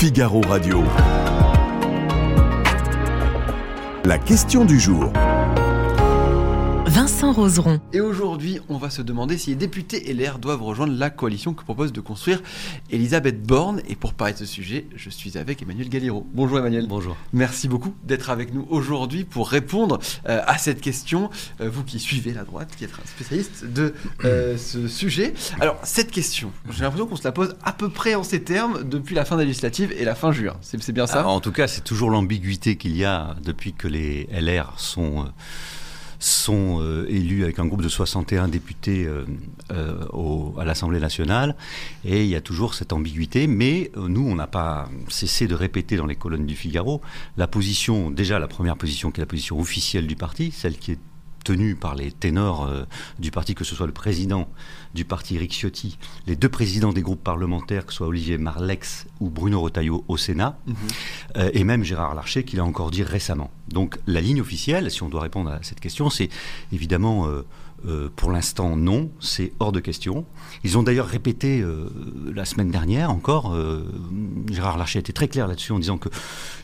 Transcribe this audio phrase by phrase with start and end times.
[0.00, 0.84] Figaro Radio.
[4.04, 5.10] La question du jour.
[6.88, 7.80] Vincent Roseron.
[7.92, 11.62] Et aujourd'hui, on va se demander si les députés LR doivent rejoindre la coalition que
[11.62, 12.40] propose de construire
[12.90, 13.82] Elisabeth Borne.
[13.88, 16.26] Et pour parler de ce sujet, je suis avec Emmanuel Galiro.
[16.32, 16.86] Bonjour Emmanuel.
[16.88, 17.14] Bonjour.
[17.34, 19.98] Merci beaucoup d'être avec nous aujourd'hui pour répondre
[20.28, 21.28] euh, à cette question.
[21.60, 23.92] Euh, vous qui suivez la droite, qui êtes un spécialiste de
[24.24, 25.34] euh, ce sujet.
[25.60, 28.82] Alors, cette question, j'ai l'impression qu'on se la pose à peu près en ces termes
[28.82, 30.56] depuis la fin de la législative et la fin juin.
[30.62, 31.22] C'est bien ça?
[31.26, 35.24] Ah, en tout cas, c'est toujours l'ambiguïté qu'il y a depuis que les LR sont,
[35.24, 35.28] euh,
[36.18, 39.24] sont euh, élus avec un groupe de 61 députés euh,
[39.70, 41.54] euh, à l'Assemblée nationale.
[42.04, 43.46] Et il y a toujours cette ambiguïté.
[43.46, 47.00] Mais nous, on n'a pas cessé de répéter dans les colonnes du Figaro
[47.36, 50.92] la position, déjà la première position qui est la position officielle du parti, celle qui
[50.92, 50.98] est
[51.44, 52.84] tenue par les ténors euh,
[53.18, 54.48] du parti, que ce soit le président
[54.94, 59.06] du parti Eric Ciotti, les deux présidents des groupes parlementaires, que ce soit Olivier Marlex
[59.20, 60.74] ou Bruno Retailleau au Sénat, Mhm.
[61.36, 63.50] euh, et même Gérard Larcher qui l'a encore dit récemment.
[63.68, 66.28] Donc la ligne officielle, si on doit répondre à cette question, c'est
[66.72, 67.44] évidemment euh,
[67.86, 70.24] euh, pour l'instant non, c'est hors de question.
[70.64, 71.88] Ils ont d'ailleurs répété euh,
[72.34, 73.84] la semaine dernière encore, euh,
[74.50, 76.10] Gérard Larcher était très clair là-dessus en disant qu'il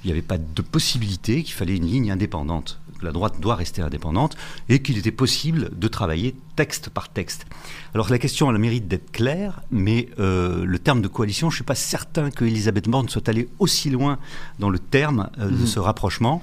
[0.06, 4.36] n'y avait pas de possibilité, qu'il fallait une ligne indépendante, la droite doit rester indépendante,
[4.68, 7.46] et qu'il était possible de travailler texte par texte.
[7.94, 11.54] Alors la question a le mérite d'être claire, mais euh, le terme de coalition, je
[11.54, 14.18] ne suis pas certain que Elisabeth Borne soit allée aussi loin
[14.58, 15.66] dans le terme euh, de Mhm.
[15.66, 16.42] ce rapprochement.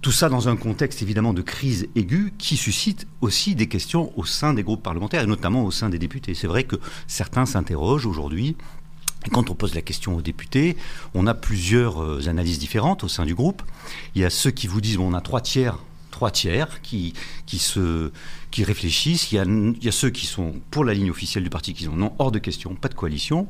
[0.00, 4.24] Tout ça dans un contexte évidemment de crise aiguë qui suscite aussi des questions au
[4.24, 6.34] sein des groupes parlementaires et notamment au sein des députés.
[6.34, 6.74] C'est vrai que
[7.06, 8.56] certains s'interrogent aujourd'hui.
[9.30, 10.76] Quand on pose la question aux députés,
[11.14, 13.62] on a plusieurs euh, analyses différentes au sein du groupe.
[14.14, 15.78] Il y a ceux qui vous disent on a trois tiers,
[16.10, 17.14] trois tiers qui,
[17.46, 18.10] qui, se,
[18.50, 19.30] qui réfléchissent.
[19.30, 21.72] Il y, a, il y a ceux qui sont pour la ligne officielle du parti
[21.72, 23.46] qui disent non, hors de question, pas de coalition.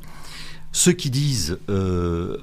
[0.73, 2.39] Ceux qui disent euh,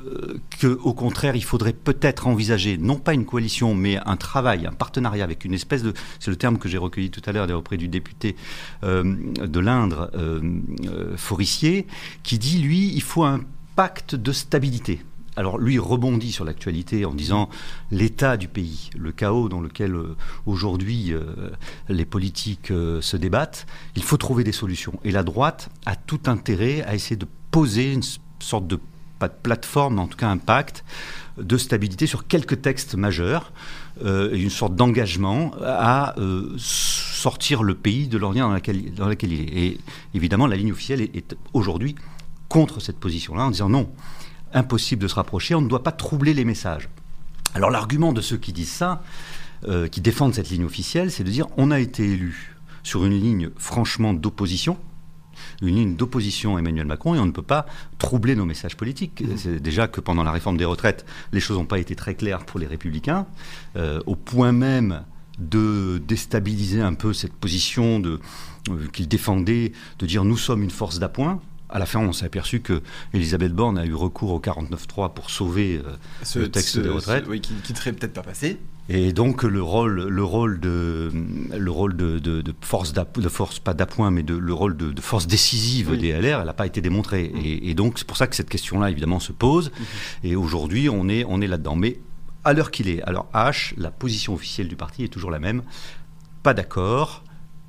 [0.61, 5.23] qu'au contraire, il faudrait peut-être envisager, non pas une coalition, mais un travail, un partenariat
[5.23, 5.93] avec une espèce de...
[6.19, 8.35] C'est le terme que j'ai recueilli tout à l'heure auprès du député
[8.83, 11.87] euh, de l'Indre, euh, Forissier,
[12.21, 13.41] qui dit, lui, il faut un
[13.75, 15.01] pacte de stabilité.
[15.35, 17.49] Alors lui rebondit sur l'actualité en disant
[17.91, 19.95] l'état du pays, le chaos dans lequel
[20.45, 21.13] aujourd'hui
[21.87, 23.65] les politiques se débattent,
[23.95, 24.99] il faut trouver des solutions.
[25.05, 28.03] Et la droite a tout intérêt à essayer de poser une
[28.39, 28.79] sorte de,
[29.17, 30.83] pas de plateforme, en tout cas un pacte
[31.37, 33.51] de stabilité sur quelques textes majeurs,
[34.03, 39.33] euh, une sorte d'engagement à euh, sortir le pays de l'ornière dans laquelle, dans il
[39.33, 39.57] est.
[39.57, 39.77] Et
[40.13, 41.95] évidemment, la ligne officielle est, est aujourd'hui
[42.49, 43.89] contre cette position-là, en disant non,
[44.53, 46.89] impossible de se rapprocher, on ne doit pas troubler les messages.
[47.53, 49.01] Alors l'argument de ceux qui disent ça,
[49.67, 53.19] euh, qui défendent cette ligne officielle, c'est de dire on a été élu sur une
[53.19, 54.77] ligne franchement d'opposition,
[55.61, 57.65] une ligne d'opposition à Emmanuel Macron et on ne peut pas
[57.97, 59.23] troubler nos messages politiques.
[59.37, 62.45] C'est déjà que pendant la réforme des retraites, les choses n'ont pas été très claires
[62.45, 63.25] pour les républicains,
[63.75, 65.03] euh, au point même
[65.37, 68.19] de déstabiliser un peu cette position de,
[68.69, 71.39] euh, qu'ils défendaient, de dire nous sommes une force d'appoint.
[71.69, 72.81] À la fin, on s'est aperçu que
[73.13, 76.89] Elisabeth Borne a eu recours au 49.3 pour sauver euh, Ce le texte ce- des
[76.89, 77.25] retraites.
[77.25, 78.57] ce- oui, qui ne serait peut-être pas passé.
[78.91, 81.11] Et donc le rôle, le rôle de,
[81.55, 84.91] le rôle de, de- de force, de force pas d'appoint, mais de, le rôle de,
[84.91, 85.99] de force décisive Oui.
[85.99, 87.25] des LR, elle n'a pas été démontrée.
[87.25, 89.69] Et, et donc c'est pour ça que cette question-là évidemment se pose.
[89.71, 89.85] Mhm.
[90.31, 91.75] Et aujourd'hui on est, on est là-dedans.
[91.75, 91.99] Mais
[92.43, 95.61] à l'heure qu'il est, alors H, la position officielle du parti est toujours la même.
[96.41, 97.23] Pas d'accord.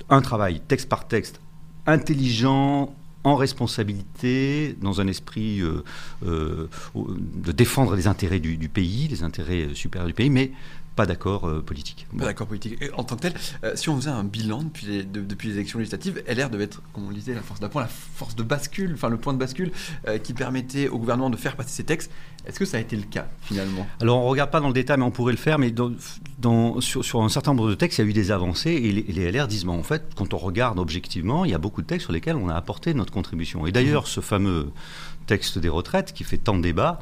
[0.09, 1.41] Un travail texte par texte
[1.87, 2.95] intelligent.
[3.23, 5.85] En responsabilité, dans un esprit euh,
[6.27, 10.53] euh, de défendre les intérêts du, du pays, les intérêts supérieurs du pays, mais
[10.97, 12.07] pas d'accord euh, politique.
[12.19, 12.77] Pas d'accord politique.
[12.83, 13.35] Et en tant que tel,
[13.65, 16.65] euh, si on faisait un bilan depuis les, de- depuis les élections législatives, LR devait
[16.65, 19.33] être, comme on le disait, la force d'appoint, la force de bascule, enfin le point
[19.33, 19.73] de bascule
[20.09, 22.11] euh, qui permettait au gouvernement de faire passer ses textes.
[22.47, 23.87] Est-ce que ça a été le cas finalement?
[24.01, 25.59] Alors on ne regarde pas dans le détail, mais on pourrait le faire.
[25.59, 25.93] Mais dans,
[26.39, 28.93] dans- sur, sur un certain nombre de textes, il y a eu des avancées et
[28.93, 31.87] les, les LR disent, en fait, quand on regarde objectivement, il y a beaucoup de
[31.87, 33.67] textes sur lesquels on a apporté notre contribution.
[33.67, 34.71] Et d'ailleurs, ce fameux
[35.27, 36.99] texte des retraites qui fait tant de débats,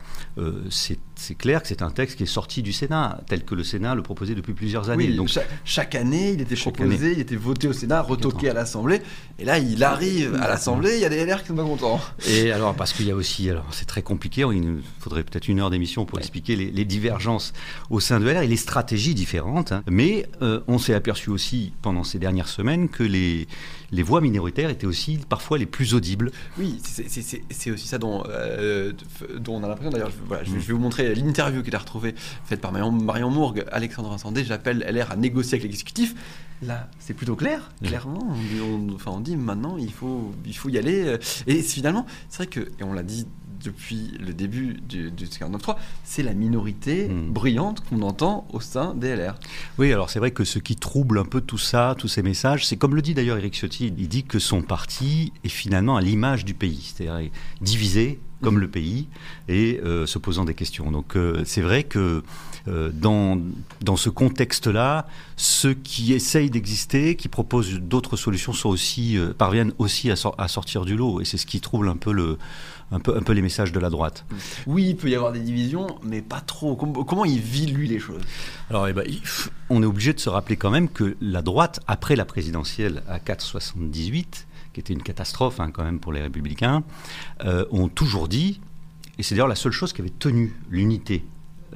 [0.70, 3.77] c'est clair que c'est un texte qui est sorti du Sénat, tel que le Sénat
[3.78, 5.08] le proposait depuis plusieurs années.
[5.08, 8.52] Oui, Donc cha- chaque, année, il était proposé, il était voté au Sénat, retoqué à
[8.54, 9.00] l'Assemblée.
[9.38, 12.00] Et là, il arrive à l'Assemblée, il y a des LR qui sont pas contents.
[12.28, 15.48] Et alors, parce qu'il y a aussi, alors c'est très compliqué, il nous faudrait peut-être
[15.48, 17.52] une heure d'émission pour expliquer les, les divergences
[17.90, 19.72] au sein de LR et les stratégies différentes.
[19.72, 19.82] hein.
[19.88, 23.46] Mais euh, on s'est aperçu aussi pendant ces dernières semaines que les,
[23.92, 26.30] les voix minoritaires étaient aussi parfois les plus audibles.
[26.58, 28.92] Oui, c'est- aussi ça dont, euh,
[29.38, 29.90] dont on a l'impression.
[29.90, 32.14] D'ailleurs, je, voilà, je vais- je vais vous montrer l'interview qui est retrouvée,
[32.44, 34.44] faite par Marion, Marion Mourgue, Alexandre Vincendé.
[34.44, 36.14] J'appelle LR à négocier avec l'exécutif.
[36.62, 38.34] Là, c'est plutôt clair, clairement.
[38.62, 41.16] On, enfin, on dit maintenant, il faut, il faut y aller.
[41.46, 43.26] Et finalement, c'est vrai que, et on l'a dit
[43.62, 47.30] depuis le début du, du 49.3, c'est la minorité Mm.
[47.32, 49.34] bruyante qu'on entend au sein des LR.
[49.78, 52.66] Oui, alors c'est vrai que ce qui trouble un peu tout ça, tous ces messages,
[52.66, 56.00] c'est comme le dit d'ailleurs Eric Ciotti, il dit que son parti est finalement à
[56.00, 57.30] l'image du pays, c'est-à-dire
[57.60, 59.08] divisé comme le pays
[59.48, 60.90] et euh, se posant des questions.
[60.90, 62.22] Donc euh, c'est vrai que
[62.68, 63.40] euh, dans,
[63.80, 65.06] dans ce contexte-là,
[65.36, 70.48] ceux qui essayent d'exister, qui proposent d'autres solutions, sont aussi, parviennent aussi à, sor- à
[70.48, 71.20] sortir du lot.
[71.20, 72.36] Et c'est ce qui trouble un peu, le,
[72.92, 74.24] un, peu, un peu les messages de la droite.
[74.66, 76.76] Oui, il peut y avoir des divisions, mais pas trop.
[76.76, 78.20] Com- comment il vit, lui, les choses?
[78.70, 79.04] Alors, eh ben,
[79.70, 83.18] on est obligé de se rappeler quand même que la droite, après la présidentielle à
[83.18, 84.24] 4,78,
[84.78, 86.84] qui était une catastrophe hein, quand même pour les républicains,
[87.44, 88.60] euh, ont toujours dit,
[89.18, 91.24] et c'est d'ailleurs la seule chose qui avait tenu l'unité,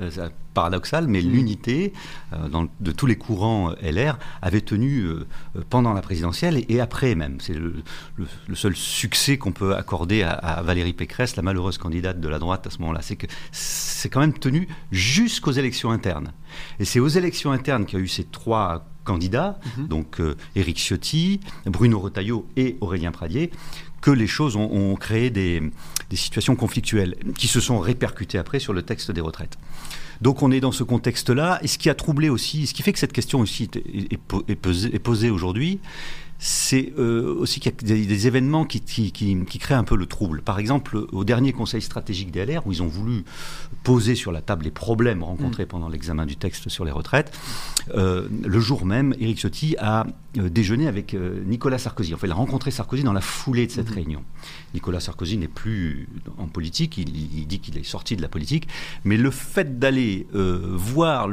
[0.00, 1.92] euh, paradoxal, mais l'unité
[2.32, 5.04] euh, dans- de tous les courants euh, LR avait tenu
[5.68, 7.38] pendant la présidentielle et, et après même.
[7.40, 7.82] C'est le,
[8.16, 12.28] le- le seul succès qu'on peut accorder à, à Valérie Pécresse, la malheureuse candidate de
[12.28, 13.00] la droite à ce moment-là.
[13.02, 16.32] C'est que c'est quand même tenu jusqu'aux élections internes.
[16.78, 19.58] Et c'est aux élections internes qu'il y a eu ces trois candidats,
[19.88, 23.50] donc euh, Éric Ciotti, Bruno Retailleau et Aurélien Pradier,
[24.00, 25.62] que les choses ont, ont créé des,
[26.10, 29.58] des situations conflictuelles qui se sont répercutées après sur le texte des retraites.
[30.20, 32.92] Donc on est dans ce contexte-là, et ce qui a troublé aussi, ce qui fait
[32.92, 35.80] que cette question aussi est, est- est po- est posée, est posée aujourd'hui,
[36.44, 39.84] c'est euh, aussi qu'il y a des, des événements qui, qui- qui- qui créent un
[39.84, 40.42] peu le trouble.
[40.42, 43.22] Par exemple, au dernier conseil stratégique des LR, où ils ont voulu
[43.84, 47.30] poser sur la table les problèmes rencontrés pendant l'examen du texte sur les retraites,
[47.94, 50.04] euh, le jour même, Éric Ciotti a
[50.38, 51.14] euh, déjeuné avec
[51.46, 52.12] Nicolas Sarkozy.
[52.12, 54.22] Enfin, il a rencontré Sarkozy dans la foulée de cette réunion.
[54.74, 56.08] Nicolas Sarkozy n'est plus
[56.38, 57.08] en politique, il,
[57.38, 58.66] il dit qu'il est sorti de la politique,
[59.04, 61.28] mais le fait d'aller euh, voir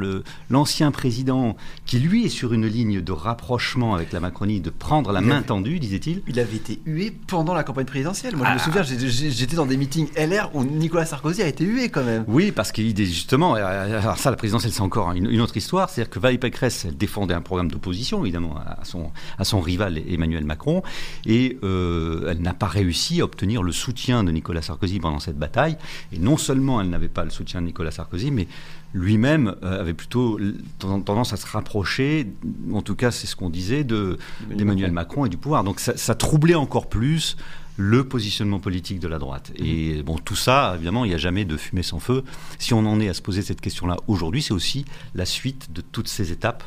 [0.50, 4.99] l'ancien président, qui lui est sur une ligne de rapprochement avec la Macronie, de prendre
[5.08, 8.36] la Il main avait- tendue, disait-il, Il avait été hué pendant la campagne présidentielle.
[8.36, 8.82] Moi, je me Ah.
[8.82, 8.82] souviens,
[9.30, 12.24] j'étais dans des meetings LR où Nicolas Sarkozy a été hué quand même.
[12.28, 15.56] Oui, parce qu'il est justement, euh, alors ça, la présidentielle, c'est encore une, une autre
[15.56, 15.88] histoire.
[15.90, 19.98] C'est-à-dire que Valérie Pécresse, elle défendait un programme d'opposition, évidemment, à son, à son rival
[20.08, 20.82] Emmanuel Macron,
[21.26, 25.38] et euh, elle n'a pas réussi à obtenir le soutien de Nicolas Sarkozy pendant cette
[25.38, 25.76] bataille.
[26.12, 28.46] Et non seulement elle n'avait pas le soutien de Nicolas Sarkozy, mais
[28.92, 30.38] lui-même euh, avait plutôt
[30.78, 32.26] tendance à se rapprocher,
[32.72, 34.18] en tout cas c'est ce qu'on disait, de-
[34.54, 35.62] d'Emmanuel Macron et du pouvoir.
[35.64, 37.36] Donc ça, ça troublait encore plus
[37.76, 39.52] le positionnement politique de la droite.
[39.56, 42.24] Et bon, tout ça, évidemment, il n'y a jamais de fumée sans feu.
[42.58, 44.84] Si on en est à se poser cette question-là aujourd'hui, c'est aussi
[45.14, 46.62] la suite de toutes ces étapes.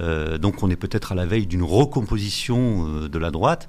[0.00, 3.68] Euh, donc on est peut-être à la veille d'une recomposition euh, de la droite.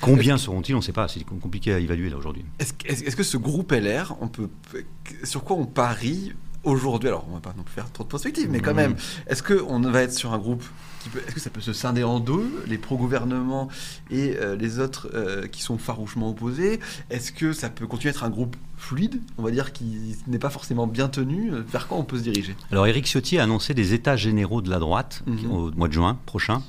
[0.00, 0.74] Combien seront-ils?
[0.74, 1.06] On ne sait pas.
[1.08, 2.44] C'est compliqué à évaluer là aujourd'hui.
[2.58, 4.48] Est-ce que- est-ce- est-ce que ce groupe LR, on peut,
[5.24, 6.32] sur quoi on parie
[6.66, 8.96] aujourd'hui Alors, on va pas non plus faire trop de perspectives, mais quand même,
[9.26, 10.64] est-ce qu'on va être sur un groupe
[11.00, 13.68] qui peut, est-ce que ça peut se scinder en deux, les pro-gouvernement
[14.10, 16.80] et euh, les autres euh, qui sont farouchement opposés?
[17.10, 20.38] Est-ce que ça peut continuer à être un groupe fluide, on va dire, qui n'est
[20.38, 21.50] pas forcément bien tenu?
[21.72, 22.54] Vers quoi on peut se diriger?
[22.72, 25.50] Alors Éric Ciotti a annoncé des états généraux de la droite Mhm.
[25.50, 26.62] au mois de juin prochain.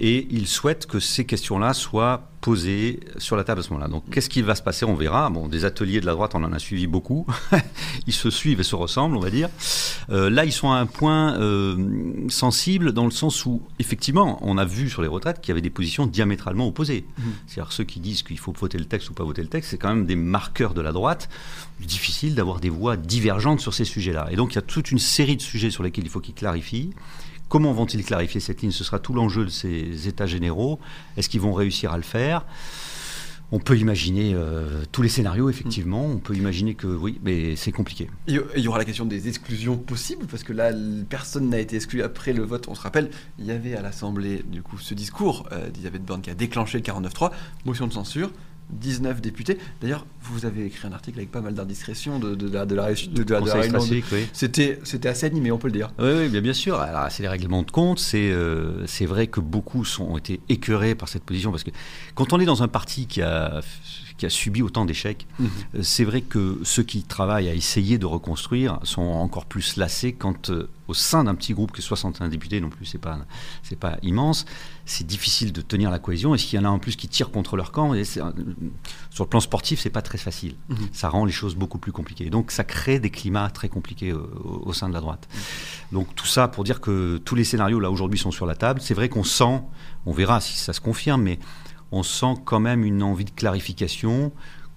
[0.00, 3.88] Et il souhaite que ces questions-là soient posées sur la table à ce moment-là.
[3.88, 4.84] Donc, qu'est-ce qui va se passer?
[4.84, 5.30] On verra.
[5.30, 7.26] Bon, des ateliers de la droite, on en a suivi beaucoup.
[8.06, 9.48] ils se suivent et se ressemblent, on va dire.
[10.10, 14.58] Euh, là, ils sont à un point euh, sensible dans le sens où, effectivement, on
[14.58, 17.06] a vu sur les retraites qu'il y avait des positions diamétralement opposées.
[17.16, 17.24] Mhm.
[17.46, 19.78] C'est-à-dire ceux qui disent qu'il faut voter le texte ou pas voter le texte, c'est
[19.78, 21.30] quand même des marqueurs de la droite.
[21.80, 24.28] Difficile d'avoir des voix divergentes sur ces sujets-là.
[24.30, 26.34] Et donc, il y a toute une série de sujets sur lesquels il faut qu'ils
[26.34, 26.90] clarifient.
[27.48, 28.70] Comment vont-ils clarifier cette ligne?
[28.72, 30.80] Ce sera tout l'enjeu de ces états généraux.
[31.16, 32.44] Est-ce qu'ils vont réussir à le faire?
[33.52, 36.04] On peut imaginer euh, tous les scénarios, effectivement.
[36.06, 38.10] On peut imaginer que oui, mais c'est compliqué.
[38.26, 40.72] Il y- aura la question des exclusions possibles, parce que là,
[41.08, 42.66] personne n'a été exclu après le vote.
[42.68, 46.22] On se rappelle, il y avait à l'Assemblée, du coup, ce discours euh, d'Elisabeth Borne
[46.22, 47.30] qui a déclenché le 49-3,
[47.66, 48.32] motion de censure,
[48.70, 49.58] 19 députés.
[49.80, 52.84] D'ailleurs, vous avez écrit un article avec pas mal d'indiscrétions de, de, la- de la,
[52.86, 53.40] réussite- de, de la-
[54.12, 54.26] oui.
[54.32, 54.78] C'était,
[55.08, 55.90] assez animé, on peut le dire.
[55.98, 56.76] Oui, oui, bien, bien sûr.
[56.80, 57.98] Alors, c'est les règlements de compte.
[57.98, 61.70] C'est euh, c'est vrai que beaucoup sont, ont été écœurés par cette position parce que
[62.14, 63.60] quand on est dans un parti qui a,
[64.16, 65.48] qui a subi autant d'échecs, Mhm.
[65.76, 70.12] euh, c'est vrai que ceux qui travaillent à essayer de reconstruire sont encore plus lassés
[70.12, 73.18] quand, euh, au sein d'un petit groupe que 61 députés non plus, c'est pas,
[73.64, 74.44] c'est pas immense,
[74.86, 76.32] c'est difficile de tenir la cohésion.
[76.34, 78.32] Et s'il y en a en plus qui tirent contre leur camp, et euh,
[79.10, 80.54] sur le plan sportif, c'est pas très facile.
[80.68, 80.76] Mhm.
[80.92, 82.30] Ça rend les choses beaucoup plus compliquées.
[82.30, 85.26] Donc ça crée des climats très compliqués au, au sein de la droite.
[85.90, 88.80] Donc tout ça pour dire que tous les scénarios là aujourd'hui sont sur la table.
[88.80, 89.60] C'est vrai qu'on sent,
[90.06, 91.38] on verra si ça se confirme, mais
[91.92, 94.32] on sent quand même une envie de clarification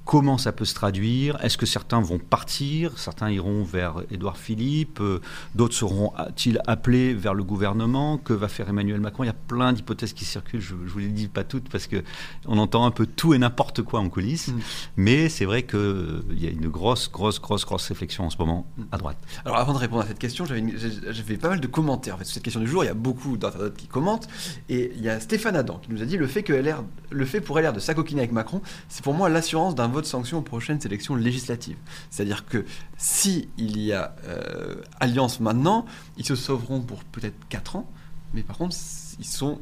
[0.08, 5.00] comment ça peut se traduire Est-ce que certains vont partir Certains iront vers Édouard Philippe
[5.02, 5.20] euh,
[5.54, 9.74] D'autres seront-ils appelés vers le gouvernement Que va faire Emmanuel Macron Il y a plein
[9.74, 10.62] d'hypothèses qui circulent.
[10.62, 13.82] Je ne vous les dis pas toutes parce qu'on entend un peu tout et n'importe
[13.82, 14.48] quoi en coulisses.
[14.48, 14.60] Mm.
[14.96, 18.66] Mais c'est vrai qu'il y a une grosse, grosse, grosse, grosse réflexion en ce moment
[18.78, 18.84] mm.
[18.94, 19.18] à droite.
[19.44, 22.36] Alors avant de répondre à cette question, j'avais pas mal de commentaires en fait, sur
[22.36, 22.86] cette question du jour.
[22.86, 24.30] Il y a beaucoup d'internautes qui commentent.
[24.70, 27.26] Et il y a Stéphane Adam qui nous a dit le fait, que LR, le
[27.26, 30.44] fait pour LR de s'acoquiner avec Macron, c'est pour moi l'assurance d'un vote sanction aux
[30.44, 31.77] prochaines élections législatives.
[32.10, 32.66] C'est-à-dire que
[32.98, 35.86] si il y a euh, alliance maintenant,
[36.18, 37.89] ils se sauveront pour peut-être 4 ans,
[38.34, 38.75] mais par contre,
[39.20, 39.60] ils sont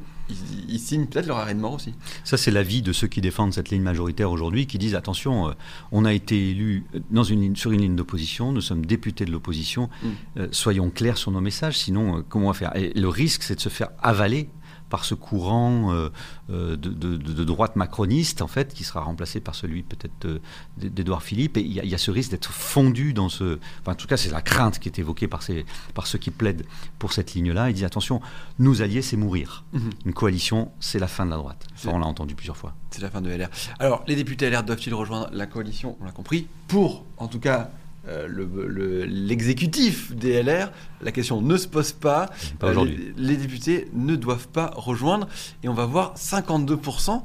[0.68, 1.94] ils, signent peut-être leur arrêt de mort aussi.
[2.24, 5.52] Ça, c'est l'avis de ceux qui défendent cette ligne majoritaire aujourd'hui, qui disent attention, euh,
[5.92, 9.30] on a été élu dans une ligne, sur une ligne d'opposition, nous sommes députés de
[9.30, 10.08] l'opposition, mm.
[10.38, 12.76] euh, soyons clairs sur nos messages, sinon, comment on va faire?
[12.76, 14.48] Et le risque, c'est de se faire avaler
[14.88, 16.10] par ce courant euh,
[16.50, 20.40] euh, de, droite macroniste, en fait, qui sera remplacé par celui peut-être
[20.78, 21.56] d'Edouard Philippe.
[21.56, 23.58] Et il y, a ce risque d'être fondu dans ce...
[23.80, 25.64] Enfin, en tout cas, c'est la crainte qui est évoquée par, ces,
[25.94, 26.64] par ceux qui plaident
[26.98, 27.70] pour cette ligne-là.
[27.70, 28.20] Ils disent, attention,
[28.58, 29.64] nous alliés, c'est mourir.
[29.72, 29.90] Mhm.
[30.06, 31.66] Une coalition, c'est la fin de la droite.
[31.76, 32.74] Ça, on l'a entendu plusieurs fois.
[32.90, 33.48] C'est la fin de LR.
[33.78, 35.96] Alors, les députés LR doivent-ils rejoindre la coalition?
[36.00, 36.46] On l'a compris.
[36.68, 40.72] Pour, en tout cas, euh, l'exécutif le, des LR,
[41.02, 42.30] la question ne se pose pas.
[42.62, 42.84] Euh,
[43.16, 45.28] les, députés ne doivent pas rejoindre.
[45.62, 47.22] Et on va voir 52%.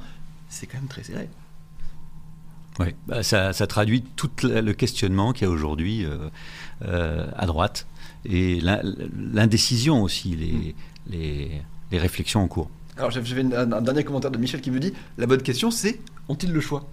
[0.50, 1.30] C'est quand même très serré.
[2.80, 6.06] Oui, bah, ça, traduit tout le questionnement qu'il y a aujourd'hui
[6.84, 7.88] euh, à droite
[8.26, 10.76] et l'indécision aussi, les,
[11.08, 11.62] les,
[11.92, 12.70] les, réflexions en cours.
[12.98, 16.52] Alors j'avais un dernier commentaire de Michel qui me dit la bonne question c'est ont-ils
[16.52, 16.88] le choix?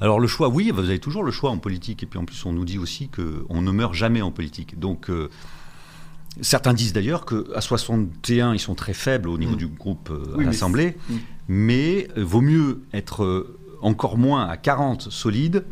[0.00, 2.02] Alors le choix, oui, vous avez toujours le choix en politique.
[2.02, 4.78] Et puis en plus, on nous dit aussi qu'on ne meurt jamais en politique.
[4.78, 5.28] Donc euh,
[6.40, 9.58] certains disent d'ailleurs qu'à 61, ils sont très faibles au niveau mm.
[9.58, 10.96] du groupe euh, à l'Assemblée.
[11.08, 11.14] Mm.
[11.48, 13.46] Mais euh, vaut mieux être
[13.80, 15.64] encore moins à 40 solides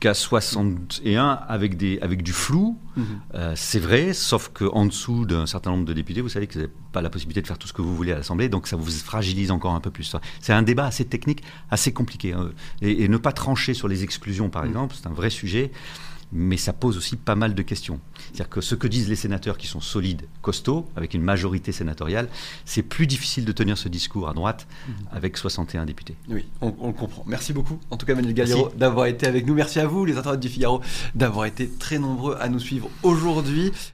[0.00, 2.78] qu'à 61 avec, des, avec du flou.
[2.96, 3.04] Mhm.
[3.34, 6.60] Euh, c'est vrai, sauf qu'en dessous d'un certain nombre de députés, vous savez que vous
[6.60, 8.76] n'avez pas la possibilité de faire tout ce que vous voulez à l'Assemblée, donc ça
[8.76, 10.14] vous fragilise encore un peu plus.
[10.40, 12.32] C'est un débat assez technique, assez compliqué.
[12.32, 12.50] Hein.
[12.82, 14.68] Et, ne pas trancher sur les exclusions, par mhm.
[14.68, 15.70] exemple, c'est un vrai sujet
[16.32, 18.00] mais ça pose aussi pas mal de questions.
[18.16, 22.28] C'est-à-dire que ce que disent les sénateurs qui sont solides, costauds, avec une majorité sénatoriale,
[22.64, 24.94] c'est plus difficile de tenir ce discours à droite mhm.
[25.12, 26.16] avec 61 députés.
[26.28, 27.24] Oui, on, le comprend.
[27.26, 29.54] Merci beaucoup, en tout cas Manuel Galliero, d'avoir été avec nous.
[29.54, 30.80] Merci à vous, les internautes du Figaro,
[31.14, 33.72] d'avoir été très nombreux à nous suivre aujourd'hui.